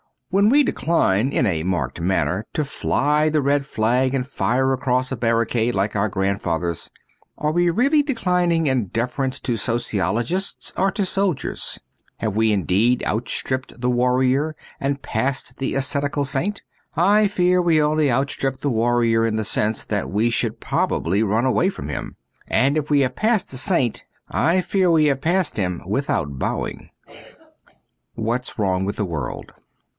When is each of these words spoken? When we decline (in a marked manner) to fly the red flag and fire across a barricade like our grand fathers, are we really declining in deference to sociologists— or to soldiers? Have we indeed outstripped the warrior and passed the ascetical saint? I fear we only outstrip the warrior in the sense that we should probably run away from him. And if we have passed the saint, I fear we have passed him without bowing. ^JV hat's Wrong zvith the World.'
When 0.31 0.47
we 0.49 0.63
decline 0.63 1.31
(in 1.33 1.45
a 1.45 1.61
marked 1.61 1.99
manner) 2.01 2.47
to 2.53 2.63
fly 2.65 3.29
the 3.29 3.41
red 3.41 3.65
flag 3.67 4.15
and 4.15 4.25
fire 4.25 4.71
across 4.71 5.11
a 5.11 5.17
barricade 5.17 5.75
like 5.75 5.93
our 5.95 6.07
grand 6.07 6.41
fathers, 6.41 6.89
are 7.37 7.51
we 7.51 7.69
really 7.69 8.01
declining 8.01 8.65
in 8.65 8.87
deference 8.87 9.39
to 9.41 9.57
sociologists— 9.57 10.73
or 10.77 10.89
to 10.91 11.05
soldiers? 11.05 11.81
Have 12.17 12.35
we 12.35 12.51
indeed 12.51 13.03
outstripped 13.05 13.79
the 13.81 13.89
warrior 13.91 14.55
and 14.79 15.01
passed 15.03 15.57
the 15.57 15.75
ascetical 15.75 16.23
saint? 16.25 16.63
I 16.95 17.27
fear 17.27 17.61
we 17.61 17.81
only 17.83 18.09
outstrip 18.09 18.61
the 18.61 18.71
warrior 18.71 19.25
in 19.25 19.35
the 19.35 19.43
sense 19.43 19.83
that 19.83 20.09
we 20.09 20.29
should 20.31 20.61
probably 20.61 21.21
run 21.21 21.45
away 21.45 21.69
from 21.69 21.89
him. 21.89 22.15
And 22.47 22.75
if 22.77 22.89
we 22.89 23.01
have 23.01 23.15
passed 23.17 23.51
the 23.51 23.57
saint, 23.57 24.05
I 24.29 24.61
fear 24.61 24.89
we 24.89 25.05
have 25.07 25.21
passed 25.21 25.57
him 25.57 25.83
without 25.85 26.39
bowing. 26.39 26.89
^JV 28.17 28.31
hat's 28.31 28.57
Wrong 28.57 28.85
zvith 28.87 28.95
the 28.95 29.05
World.' 29.05 29.53